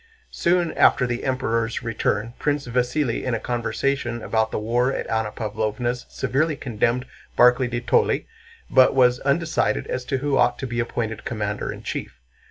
Soon 0.31 0.73
after 0.73 1.05
the 1.05 1.23
Emperor's 1.23 1.83
return 1.83 2.33
Prince 2.39 2.67
Vasíli 2.67 3.21
in 3.21 3.35
a 3.35 3.39
conversation 3.39 4.23
about 4.23 4.49
the 4.49 4.57
war 4.57 4.91
at 4.91 5.05
Anna 5.11 5.31
Pávlovna's 5.31 6.07
severely 6.09 6.55
condemned 6.55 7.05
Barclay 7.37 7.67
de 7.67 7.81
Tolly, 7.81 8.25
but 8.67 8.95
was 8.95 9.19
undecided 9.19 9.85
as 9.85 10.03
to 10.05 10.17
who 10.17 10.37
ought 10.39 10.57
to 10.57 10.65
be 10.65 10.79
appointed 10.79 11.23
commander 11.23 11.71
in 11.71 11.83
chief. 11.83 12.19